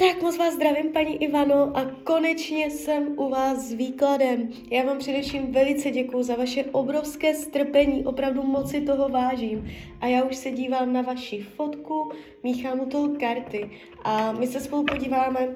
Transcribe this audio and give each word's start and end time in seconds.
Tak 0.00 0.22
moc 0.22 0.38
vás 0.38 0.54
zdravím, 0.54 0.92
paní 0.92 1.22
Ivano, 1.22 1.76
a 1.76 1.84
konečně 2.04 2.70
jsem 2.70 3.18
u 3.18 3.28
vás 3.28 3.58
s 3.58 3.72
výkladem. 3.72 4.48
Já 4.70 4.84
vám 4.84 4.98
především 4.98 5.52
velice 5.52 5.90
děkuji 5.90 6.22
za 6.22 6.36
vaše 6.36 6.64
obrovské 6.64 7.34
strpení, 7.34 8.04
opravdu 8.04 8.42
moc 8.42 8.70
si 8.70 8.80
toho 8.80 9.08
vážím. 9.08 9.70
A 10.00 10.06
já 10.06 10.24
už 10.24 10.36
se 10.36 10.50
dívám 10.50 10.92
na 10.92 11.02
vaši 11.02 11.42
fotku, 11.42 12.12
míchám 12.42 12.80
u 12.80 12.86
toho 12.86 13.08
karty 13.08 13.70
a 14.04 14.32
my 14.32 14.46
se 14.46 14.60
spolu 14.60 14.84
podíváme, 14.84 15.48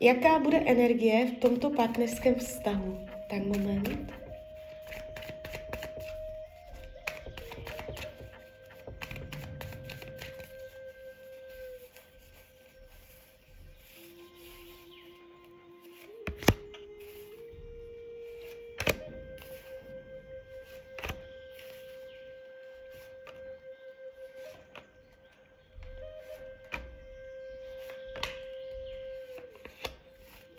jaká 0.00 0.38
bude 0.38 0.56
energie 0.56 1.26
v 1.26 1.38
tomto 1.38 1.70
partnerském 1.70 2.34
vztahu. 2.34 2.98
Tak 3.30 3.46
moment. 3.46 4.27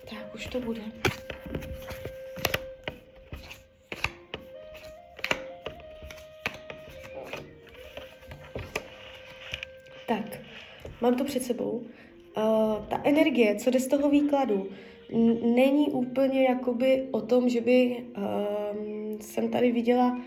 Tak 0.10 0.36
už 0.36 0.48
to 0.48 0.60
bude. 0.60 0.82
Tak, 10.08 10.40
mám 11.02 11.16
to 11.16 11.24
před 11.24 11.44
sebou. 11.44 11.72
Uh, 12.38 12.86
ta 12.90 13.02
energie, 13.04 13.56
co 13.56 13.70
jde 13.70 13.80
z 13.80 13.88
toho 13.88 14.10
výkladu, 14.10 14.70
není 15.56 15.88
úplně 15.88 16.44
jakoby 16.44 17.08
o 17.12 17.22
tom, 17.22 17.50
že 17.50 17.62
by 17.62 18.04
uh, 18.18 19.20
jsem 19.22 19.50
tady 19.50 19.72
viděla 19.72 20.22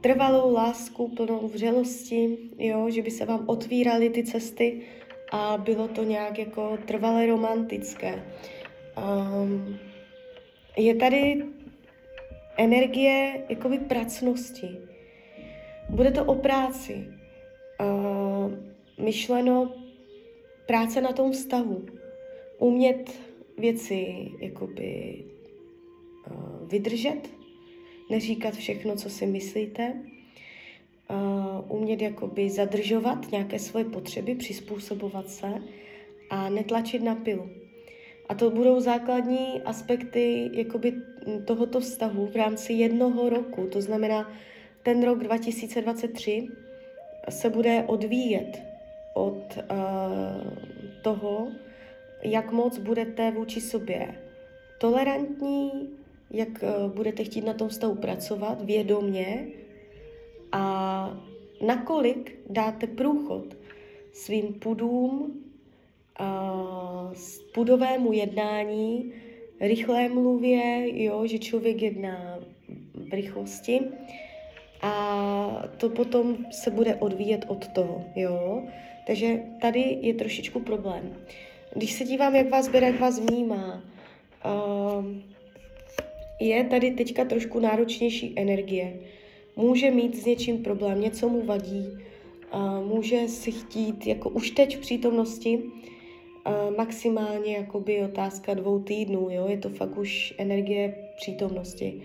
trvalou 0.00 0.52
lásku, 0.52 1.08
plnou 1.08 1.48
vřelosti, 1.48 2.38
jo, 2.58 2.90
že 2.90 3.02
by 3.02 3.10
se 3.10 3.24
vám 3.24 3.44
otvíraly 3.46 4.10
ty 4.10 4.24
cesty 4.24 4.80
a 5.32 5.56
bylo 5.56 5.88
to 5.88 6.04
nějak 6.04 6.38
jako 6.38 6.78
trvale 6.86 7.26
romantické. 7.26 8.22
Um, 8.96 9.78
je 10.76 10.94
tady 10.94 11.44
energie 12.56 13.44
jakoby 13.48 13.78
pracnosti. 13.78 14.68
Bude 15.88 16.10
to 16.10 16.24
o 16.24 16.34
práci. 16.34 17.08
Uh, 17.80 18.52
myšleno 19.04 19.72
práce 20.66 21.00
na 21.00 21.12
tom 21.12 21.32
vztahu. 21.32 21.86
Umět 22.58 23.10
věci 23.58 24.30
jakoby 24.40 25.14
uh, 26.30 26.68
vydržet, 26.68 27.30
neříkat 28.10 28.54
všechno, 28.54 28.96
co 28.96 29.10
si 29.10 29.26
myslíte, 29.26 30.02
uh, 31.10 31.76
umět 31.78 32.02
jakoby 32.02 32.50
zadržovat 32.50 33.32
nějaké 33.32 33.58
svoje 33.58 33.84
potřeby, 33.84 34.34
přizpůsobovat 34.34 35.28
se 35.28 35.52
a 36.30 36.48
netlačit 36.48 37.02
na 37.02 37.14
pilu. 37.14 37.61
A 38.32 38.34
to 38.34 38.50
budou 38.50 38.80
základní 38.80 39.62
aspekty 39.64 40.50
jakoby 40.52 40.94
tohoto 41.44 41.80
vztahu 41.80 42.26
v 42.26 42.36
rámci 42.36 42.72
jednoho 42.72 43.28
roku. 43.28 43.66
To 43.66 43.80
znamená, 43.80 44.32
ten 44.82 45.04
rok 45.04 45.18
2023 45.18 46.48
se 47.28 47.50
bude 47.50 47.84
odvíjet 47.86 48.62
od 49.14 49.58
uh, 49.58 49.74
toho, 51.02 51.48
jak 52.22 52.52
moc 52.52 52.78
budete 52.78 53.30
vůči 53.30 53.60
sobě 53.60 54.14
tolerantní, 54.78 55.70
jak 56.30 56.48
uh, 56.48 56.92
budete 56.92 57.24
chtít 57.24 57.44
na 57.44 57.54
tom 57.54 57.68
vztahu 57.68 57.94
pracovat 57.94 58.62
vědomně 58.62 59.46
a 60.52 61.20
nakolik 61.66 62.38
dáte 62.50 62.86
průchod 62.86 63.56
svým 64.12 64.54
pudům, 64.54 65.42
pudovému 67.54 68.12
jednání, 68.12 69.12
rychlé 69.60 70.08
mluvě, 70.08 70.84
jo, 71.04 71.26
že 71.26 71.38
člověk 71.38 71.82
jedná 71.82 72.38
v 72.94 73.12
rychlosti 73.12 73.80
a 74.82 75.64
to 75.76 75.88
potom 75.88 76.36
se 76.50 76.70
bude 76.70 76.94
odvíjet 76.94 77.44
od 77.48 77.68
toho, 77.68 78.04
jo. 78.16 78.62
Takže 79.06 79.42
tady 79.60 79.98
je 80.00 80.14
trošičku 80.14 80.60
problém. 80.60 81.16
Když 81.74 81.92
se 81.92 82.04
dívám, 82.04 82.34
jak 82.34 82.50
vás 82.50 82.68
bere, 82.68 82.86
jak 82.86 83.00
vás 83.00 83.20
vnímá, 83.20 83.82
uh, 84.44 85.04
je 86.40 86.64
tady 86.64 86.90
teďka 86.90 87.24
trošku 87.24 87.60
náročnější 87.60 88.32
energie. 88.36 88.96
Může 89.56 89.90
mít 89.90 90.16
s 90.16 90.26
něčím 90.26 90.62
problém, 90.62 91.00
něco 91.00 91.28
mu 91.28 91.42
vadí, 91.42 91.86
uh, 92.54 92.86
může 92.86 93.28
si 93.28 93.52
chtít, 93.52 94.06
jako 94.06 94.28
už 94.30 94.50
teď 94.50 94.76
v 94.76 94.80
přítomnosti, 94.80 95.58
uh, 95.58 95.91
maximálně 96.76 97.56
jakoby 97.56 98.04
otázka 98.04 98.54
dvou 98.54 98.78
týdnů, 98.78 99.28
jo, 99.30 99.48
je 99.48 99.58
to 99.58 99.68
fakt 99.68 99.98
už 99.98 100.34
energie 100.38 100.94
přítomnosti. 101.16 102.02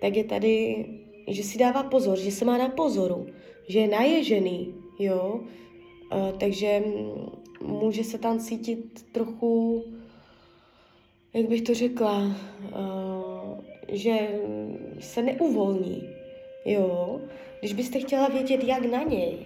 Tak 0.00 0.16
je 0.16 0.24
tady, 0.24 0.86
že 1.28 1.42
si 1.42 1.58
dává 1.58 1.82
pozor, 1.82 2.18
že 2.18 2.30
se 2.30 2.44
má 2.44 2.58
na 2.58 2.68
pozoru, 2.68 3.26
že 3.68 3.78
je 3.78 3.88
naježený, 3.88 4.74
jo, 4.98 5.40
uh, 5.40 6.38
takže 6.38 6.84
může 7.60 8.04
se 8.04 8.18
tam 8.18 8.38
cítit 8.38 9.06
trochu, 9.12 9.84
jak 11.34 11.48
bych 11.48 11.62
to 11.62 11.74
řekla, 11.74 12.18
uh, 12.20 13.60
že 13.88 14.40
se 15.00 15.22
neuvolní, 15.22 16.08
jo. 16.64 17.20
Když 17.60 17.72
byste 17.72 18.00
chtěla 18.00 18.28
vědět, 18.28 18.64
jak 18.64 18.84
na 18.84 19.02
něj, 19.02 19.38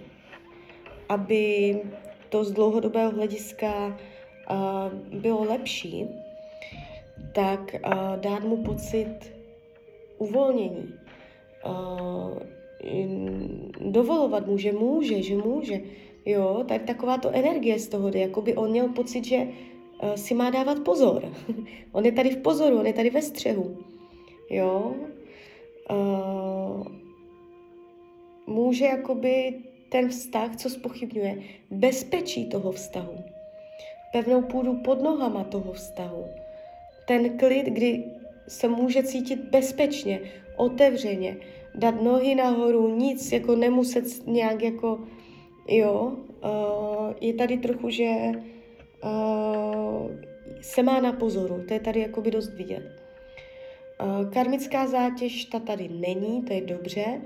aby 1.09 1.75
to 2.35 2.43
z 2.43 2.51
dlouhodobého 2.51 3.11
hlediska 3.11 3.97
bylo 5.11 5.43
lepší, 5.43 6.05
tak 7.33 7.75
dát 8.15 8.43
mu 8.43 8.57
pocit 8.57 9.15
uvolnění. 10.17 10.93
Dovolovat 13.79 14.47
mu, 14.47 14.57
že 14.57 14.71
může, 14.71 15.23
že 15.23 15.35
může. 15.35 15.81
Jo, 16.25 16.63
tak 16.67 16.83
taková 16.83 17.17
to 17.17 17.29
energie 17.31 17.79
z 17.79 17.87
toho 17.87 18.11
jako 18.13 18.41
by 18.41 18.55
on 18.55 18.69
měl 18.69 18.89
pocit, 18.89 19.25
že 19.25 19.47
si 20.15 20.33
má 20.33 20.49
dávat 20.49 20.79
pozor. 20.79 21.23
on 21.91 22.05
je 22.05 22.11
tady 22.11 22.29
v 22.29 22.37
pozoru, 22.37 22.79
on 22.79 22.87
je 22.87 22.93
tady 22.93 23.09
ve 23.09 23.21
střehu. 23.21 23.77
Jo. 24.49 24.93
Může 28.47 28.85
jakoby 28.85 29.53
ten 29.89 30.09
vztah, 30.09 30.55
co 30.55 30.69
spochybňuje, 30.69 31.37
bezpečí 31.71 32.45
toho 32.45 32.71
vztahu, 32.71 33.17
pevnou 34.11 34.41
půdu 34.41 34.73
pod 34.73 35.01
nohama 35.01 35.43
toho 35.43 35.73
vztahu, 35.73 36.25
ten 37.07 37.37
klid, 37.37 37.65
kdy 37.65 38.03
se 38.47 38.67
může 38.67 39.03
cítit 39.03 39.39
bezpečně, 39.39 40.21
otevřeně, 40.57 41.37
dát 41.75 42.01
nohy 42.01 42.35
nahoru, 42.35 42.95
nic, 42.95 43.31
jako 43.31 43.55
nemuset 43.55 44.27
nějak 44.27 44.61
jako, 44.61 44.99
jo, 45.67 46.13
uh, 46.43 47.13
je 47.21 47.33
tady 47.33 47.57
trochu, 47.57 47.89
že 47.89 48.11
uh, 49.03 50.11
se 50.61 50.83
má 50.83 51.01
na 51.01 51.11
pozoru, 51.11 51.63
to 51.67 51.73
je 51.73 51.79
tady 51.79 51.99
jakoby 51.99 52.31
dost 52.31 52.53
vidět. 52.53 53.01
Uh, 54.03 54.31
karmická 54.31 54.87
zátěž, 54.87 55.45
ta 55.45 55.59
tady 55.59 55.87
není, 55.87 56.43
to 56.43 56.53
je 56.53 56.61
dobře. 56.61 57.21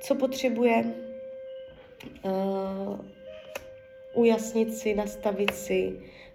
Co 0.00 0.14
potřebuje? 0.14 0.94
Uh, 2.24 2.98
ujasnit 4.14 4.74
si, 4.74 4.94
nastavit 4.94 5.54
si 5.54 5.92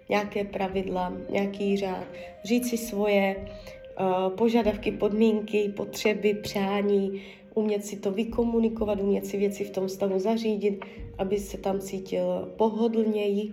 nějaké 0.08 0.44
pravidla, 0.44 1.12
nějaký 1.30 1.76
řád, 1.76 2.04
říct 2.44 2.70
si 2.70 2.76
svoje 2.76 3.36
uh, 3.36 4.36
požadavky, 4.36 4.92
podmínky, 4.92 5.72
potřeby, 5.76 6.34
přání, 6.34 7.22
umět 7.54 7.84
si 7.84 7.96
to 7.96 8.10
vykomunikovat, 8.10 9.00
umět 9.00 9.26
si 9.26 9.36
věci 9.36 9.64
v 9.64 9.70
tom 9.70 9.88
stavu 9.88 10.18
zařídit, 10.18 10.84
aby 11.18 11.38
se 11.38 11.58
tam 11.58 11.80
cítil 11.80 12.52
pohodlněji. 12.56 13.52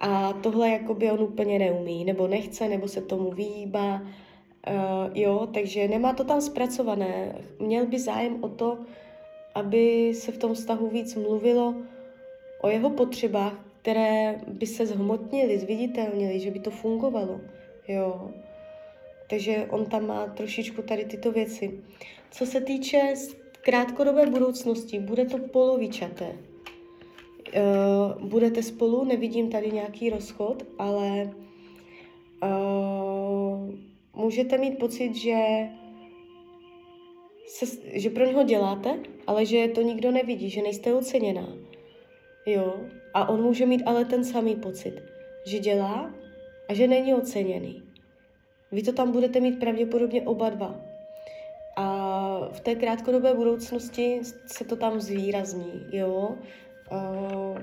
A 0.00 0.32
tohle 0.32 0.70
jakoby 0.70 1.10
on 1.10 1.20
úplně 1.20 1.58
neumí, 1.58 2.04
nebo 2.04 2.28
nechce, 2.28 2.68
nebo 2.68 2.88
se 2.88 3.00
tomu 3.00 3.30
vyhýbá, 3.30 4.02
uh, 4.02 5.10
jo, 5.14 5.48
takže 5.54 5.88
nemá 5.88 6.12
to 6.12 6.24
tam 6.24 6.40
zpracované. 6.40 7.38
Měl 7.58 7.86
by 7.86 7.98
zájem 7.98 8.44
o 8.44 8.48
to, 8.48 8.78
aby 9.54 10.14
se 10.14 10.32
v 10.32 10.38
tom 10.38 10.54
vztahu 10.54 10.88
víc 10.88 11.14
mluvilo 11.14 11.74
o 12.60 12.68
jeho 12.68 12.90
potřebách, 12.90 13.66
které 13.82 14.40
by 14.48 14.66
se 14.66 14.86
zhmotnily, 14.86 15.58
zviditelnily, 15.58 16.40
že 16.40 16.50
by 16.50 16.60
to 16.60 16.70
fungovalo. 16.70 17.40
Jo. 17.88 18.30
Takže 19.30 19.66
on 19.70 19.86
tam 19.86 20.06
má 20.06 20.26
trošičku 20.26 20.82
tady 20.82 21.04
tyto 21.04 21.32
věci. 21.32 21.80
Co 22.30 22.46
se 22.46 22.60
týče 22.60 23.14
krátkodobé 23.60 24.26
budoucnosti, 24.26 24.98
bude 24.98 25.24
to 25.24 25.38
polovičaté. 25.38 26.36
uh, 27.56 28.28
budete 28.28 28.62
spolu, 28.62 29.04
nevidím 29.04 29.50
tady 29.50 29.70
nějaký 29.70 30.10
rozchod, 30.10 30.62
ale 30.78 31.34
uh, 32.42 33.74
můžete 34.14 34.58
mít 34.58 34.78
pocit, 34.78 35.14
že, 35.14 35.68
se, 37.46 37.66
že 37.92 38.10
pro 38.10 38.26
něho 38.26 38.42
děláte, 38.42 38.98
ale 39.26 39.46
že 39.46 39.68
to 39.68 39.82
nikdo 39.82 40.10
nevidí, 40.10 40.50
že 40.50 40.62
nejste 40.62 40.94
oceněná. 40.94 41.48
Jo, 42.46 42.74
a 43.14 43.28
on 43.28 43.42
může 43.42 43.66
mít 43.66 43.82
ale 43.86 44.04
ten 44.04 44.24
samý 44.24 44.56
pocit, 44.56 45.02
že 45.46 45.58
dělá 45.58 46.14
a 46.68 46.74
že 46.74 46.88
není 46.88 47.14
oceněný. 47.14 47.82
Vy 48.72 48.82
to 48.82 48.92
tam 48.92 49.12
budete 49.12 49.40
mít 49.40 49.60
pravděpodobně 49.60 50.22
oba 50.22 50.50
dva. 50.50 50.80
A 51.76 52.48
v 52.52 52.60
té 52.60 52.74
krátkodobé 52.74 53.34
budoucnosti 53.34 54.20
se 54.46 54.64
to 54.64 54.76
tam 54.76 55.00
zvýrazní, 55.00 55.86
jo. 55.92 56.28
Uh, 56.92 57.58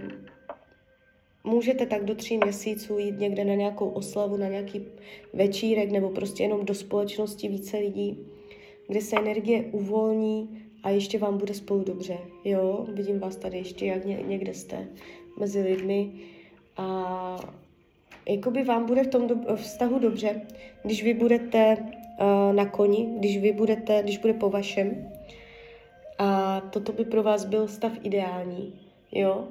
můžete 1.44 1.86
tak 1.86 2.06
do 2.06 2.16
tří 2.16 2.38
měsíců 2.38 2.98
jít 2.98 3.20
někde 3.20 3.46
na 3.46 3.54
nějakou 3.54 3.90
oslavu, 3.90 4.38
na 4.38 4.48
nějaký 4.48 4.86
večírek 5.34 5.92
nebo 5.92 6.10
prostě 6.10 6.44
jenom 6.44 6.66
do 6.66 6.76
společnosti 6.76 7.48
více 7.48 7.78
lidí, 7.78 8.18
kde 8.92 9.02
se 9.02 9.18
energie 9.18 9.64
uvolní 9.72 10.64
a 10.84 10.90
ještě 10.90 11.18
vám 11.18 11.38
bude 11.38 11.54
spolu 11.54 11.84
dobře, 11.84 12.18
jo. 12.46 12.86
Vidím 12.94 13.20
vás 13.20 13.36
tady 13.36 13.58
ještě, 13.58 13.86
jak 13.86 14.06
někde 14.06 14.54
jste 14.54 14.88
mezi 15.40 15.62
lidmi 15.62 16.12
a 16.78 17.38
jakoby 18.30 18.64
vám 18.64 18.86
bude 18.86 19.04
v 19.04 19.08
tom 19.08 19.28
do, 19.28 19.36
vztahu 19.56 20.00
dobře, 20.00 20.42
když 20.84 21.04
vy 21.04 21.14
budete 21.14 21.78
uh, 21.78 22.56
na 22.56 22.66
koni, 22.66 23.10
když 23.18 23.38
vy 23.38 23.52
budete, 23.52 24.04
když 24.04 24.18
bude 24.18 24.34
po 24.34 24.50
vašem. 24.50 25.12
A 26.18 26.62
toto 26.62 26.92
by 26.92 27.06
pro 27.06 27.24
vás 27.24 27.46
byl 27.46 27.68
stav 27.68 27.92
ideální, 28.04 28.74
jo. 29.12 29.48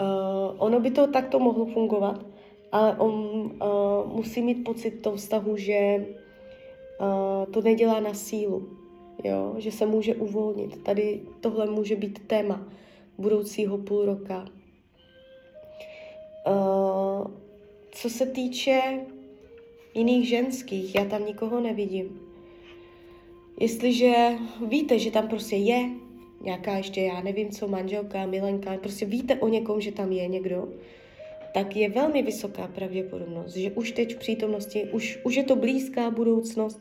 Uh, 0.00 0.54
ono 0.58 0.80
by 0.80 0.90
to 0.90 1.06
takto 1.06 1.38
mohlo 1.38 1.66
fungovat, 1.66 2.26
ale 2.72 2.96
on 2.96 3.12
uh, 3.12 4.16
musí 4.16 4.42
mít 4.42 4.64
pocit 4.64 4.90
toho 4.90 5.16
vztahu, 5.16 5.56
že 5.56 6.06
to 7.54 7.62
nedělá 7.62 8.00
na 8.00 8.14
sílu, 8.14 8.68
jo, 9.24 9.54
že 9.58 9.72
se 9.72 9.86
může 9.86 10.14
uvolnit. 10.14 10.82
Tady 10.82 11.20
tohle 11.40 11.66
může 11.70 11.96
být 11.96 12.26
téma 12.26 12.68
budoucího 13.18 13.78
půl 13.78 14.04
roka. 14.04 14.48
Uh, 16.46 17.26
co 17.90 18.10
se 18.10 18.26
týče 18.26 19.00
jiných 19.94 20.28
ženských, 20.28 20.94
já 20.94 21.04
tam 21.04 21.26
nikoho 21.26 21.60
nevidím. 21.60 22.20
Jestliže 23.60 24.14
víte, 24.66 24.98
že 24.98 25.10
tam 25.10 25.28
prostě 25.28 25.56
je 25.56 25.90
nějaká 26.40 26.76
ještě, 26.76 27.00
já 27.00 27.20
nevím 27.20 27.50
co, 27.50 27.68
manželka, 27.68 28.26
milenka, 28.26 28.76
prostě 28.76 29.06
víte 29.06 29.34
o 29.34 29.48
někom, 29.48 29.80
že 29.80 29.92
tam 29.92 30.12
je 30.12 30.28
někdo, 30.28 30.68
tak 31.54 31.76
je 31.76 31.88
velmi 31.88 32.22
vysoká 32.22 32.66
pravděpodobnost, 32.66 33.56
že 33.56 33.70
už 33.70 33.92
teď 33.92 34.14
v 34.14 34.18
přítomnosti, 34.18 34.84
už, 34.92 35.18
už 35.24 35.34
je 35.34 35.44
to 35.44 35.56
blízká 35.56 36.10
budoucnost, 36.10 36.80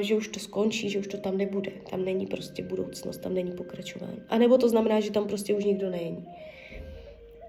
že 0.00 0.16
už 0.16 0.28
to 0.28 0.40
skončí, 0.40 0.90
že 0.90 0.98
už 0.98 1.06
to 1.06 1.16
tam 1.16 1.38
nebude. 1.38 1.72
Tam 1.90 2.04
není 2.04 2.26
prostě 2.26 2.62
budoucnost, 2.62 3.18
tam 3.18 3.34
není 3.34 3.52
pokračování. 3.52 4.22
A 4.28 4.38
nebo 4.38 4.58
to 4.58 4.68
znamená, 4.68 5.00
že 5.00 5.10
tam 5.10 5.26
prostě 5.26 5.54
už 5.54 5.64
nikdo 5.64 5.90
není. 5.90 6.28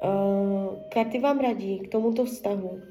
Uh, 0.04 0.75
karty 0.89 1.19
vám 1.19 1.39
radí 1.39 1.80
k 1.80 1.92
tomuto 1.92 2.25
vztahu, 2.25 2.81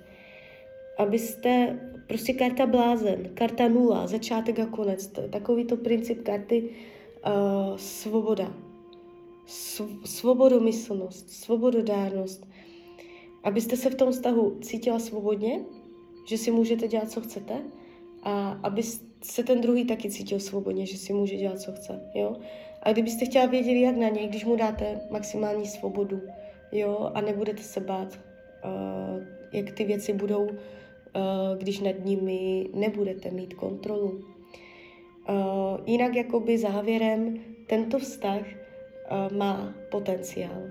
abyste, 0.99 1.81
prostě 2.07 2.33
karta 2.33 2.67
blázen, 2.67 3.31
karta 3.35 3.69
nula, 3.69 4.07
začátek 4.07 4.59
a 4.59 4.67
konec, 4.67 5.13
takový 5.31 5.65
to 5.65 5.77
princip 5.77 6.23
karty 6.23 6.71
uh, 7.27 7.77
svoboda, 7.77 8.55
svobodomyslnost, 10.05 11.31
svobododárnost, 11.31 12.47
abyste 13.45 13.77
se 13.77 13.91
v 13.91 13.95
tom 13.95 14.13
vztahu 14.13 14.59
cítila 14.61 14.99
svobodně, 14.99 15.61
že 16.27 16.39
si 16.39 16.51
můžete 16.51 16.89
dělat, 16.89 17.11
co 17.11 17.21
chcete 17.21 17.55
a 18.23 18.59
aby 18.63 18.83
se 19.23 19.43
ten 19.43 19.61
druhý 19.61 19.85
taky 19.85 20.11
cítil 20.11 20.41
svobodně, 20.41 20.87
že 20.87 20.99
si 20.99 21.13
může 21.13 21.37
dělat, 21.37 21.61
co 21.61 21.73
chce, 21.73 22.01
jo. 22.15 22.37
A 22.83 22.93
kdybyste 22.93 23.25
chtěla 23.25 23.47
vědět, 23.47 23.73
jak 23.73 23.97
na 23.97 24.09
něj, 24.09 24.29
když 24.29 24.45
mu 24.45 24.57
dáte 24.57 25.01
maximální 25.11 25.67
svobodu, 25.67 26.21
jo, 26.73 27.11
a 27.15 27.21
nebudete 27.21 27.63
se 27.63 27.81
bát, 27.81 28.19
uh, 28.65 29.23
jak 29.53 29.71
ty 29.73 29.85
věci 29.85 30.13
budou, 30.13 30.43
uh, 30.45 30.53
když 31.59 31.81
nad 31.81 32.05
nimi 32.05 32.67
nebudete 32.75 33.31
mít 33.31 33.55
kontrolu. 33.55 34.11
Uh, 35.29 35.81
jinak 35.87 36.15
jakoby 36.15 36.59
závěrem, 36.59 37.41
tento 37.67 37.99
vztah 37.99 38.43
uh, 38.43 39.37
má 39.37 39.75
potenciál. 39.91 40.63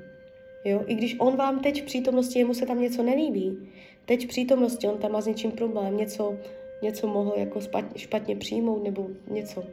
Jo? 0.65 0.81
I 0.88 0.95
když 0.95 1.15
on 1.19 1.36
vám 1.36 1.59
teď 1.59 1.81
v 1.81 1.86
přítomnosti, 1.86 2.39
jemu 2.39 2.54
se 2.54 2.65
tam 2.65 2.81
něco 2.81 3.04
nelíbí, 3.04 3.57
teď 4.06 4.25
v 4.25 4.27
přítomnosti 4.27 4.88
on 4.88 4.97
tam 4.97 5.12
má 5.12 5.21
s 5.21 5.27
něčím 5.27 5.51
problém, 5.51 5.97
něco, 5.97 6.38
něco 6.81 7.07
mohl 7.07 7.33
jako 7.36 7.60
špatně 7.95 8.36
přijmout, 8.36 8.83
nebo 8.83 9.07
něco, 9.28 9.63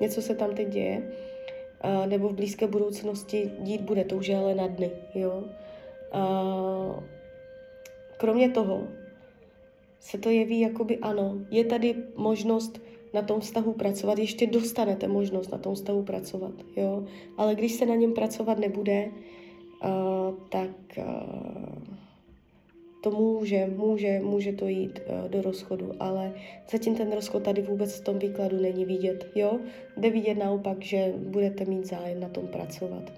něco 0.00 0.22
se 0.22 0.34
tam 0.34 0.54
teď 0.54 0.68
děje, 0.68 1.12
uh, 1.84 2.06
nebo 2.06 2.28
v 2.28 2.34
blízké 2.34 2.66
budoucnosti 2.66 3.50
dít 3.58 3.80
bude, 3.80 4.04
to 4.04 4.16
už 4.16 4.26
je 4.26 4.36
ale 4.36 4.54
na 4.54 4.66
dny. 4.66 4.90
Jo? 5.14 5.44
Uh, 6.14 7.02
kromě 8.16 8.50
toho 8.50 8.82
se 10.00 10.18
to 10.18 10.30
jeví 10.30 10.60
jakoby 10.60 10.98
ano, 10.98 11.38
je 11.50 11.64
tady 11.64 11.94
možnost 12.16 12.80
na 13.14 13.22
tom 13.22 13.40
vztahu 13.40 13.72
pracovat, 13.72 14.18
ještě 14.18 14.46
dostanete 14.46 15.08
možnost 15.08 15.52
na 15.52 15.58
tom 15.58 15.74
vztahu 15.74 16.02
pracovat, 16.02 16.52
jo. 16.76 17.04
Ale 17.36 17.54
když 17.54 17.72
se 17.72 17.86
na 17.86 17.94
něm 17.94 18.12
pracovat 18.12 18.58
nebude, 18.58 19.10
uh, 19.84 20.34
tak 20.48 20.70
uh, 20.98 22.01
to 23.02 23.10
může, 23.10 23.66
může, 23.76 24.20
může 24.20 24.52
to 24.52 24.66
jít 24.66 25.00
uh, 25.06 25.30
do 25.30 25.42
rozchodu, 25.42 25.92
ale 26.00 26.32
zatím 26.70 26.94
ten 26.94 27.12
rozchod 27.12 27.42
tady 27.42 27.62
vůbec 27.62 28.00
v 28.00 28.04
tom 28.04 28.18
výkladu 28.18 28.62
není 28.62 28.84
vidět, 28.84 29.26
jo. 29.34 29.58
Jde 29.96 30.10
vidět 30.10 30.34
naopak, 30.34 30.82
že 30.82 31.12
budete 31.16 31.64
mít 31.64 31.86
zájem 31.86 32.20
na 32.20 32.28
tom 32.28 32.46
pracovat. 32.46 33.12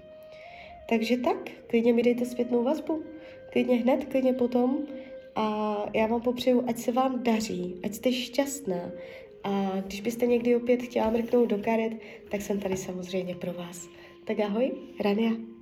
Takže 0.89 1.17
tak, 1.17 1.37
klidně 1.67 1.93
mi 1.93 2.03
dejte 2.03 2.25
zpětnou 2.25 2.63
vazbu, 2.63 3.03
klidně 3.51 3.75
hned, 3.75 4.05
klidně 4.05 4.33
potom 4.33 4.77
a 5.35 5.75
já 5.93 6.07
vám 6.07 6.21
popřeju, 6.21 6.63
ať 6.67 6.77
se 6.77 6.91
vám 6.91 7.23
daří, 7.23 7.75
ať 7.83 7.93
jste 7.93 8.11
šťastná, 8.11 8.91
a 9.43 9.81
když 9.85 10.01
byste 10.01 10.25
někdy 10.25 10.55
opět 10.55 10.81
chtěla 10.81 11.09
mrknout 11.09 11.49
do 11.49 11.57
karet, 11.57 11.93
tak 12.29 12.41
jsem 12.41 12.59
tady 12.59 12.77
samozřejmě 12.77 13.35
pro 13.35 13.53
vás. 13.53 13.87
Tak 14.25 14.39
ahoj, 14.39 14.71
Rania. 15.03 15.54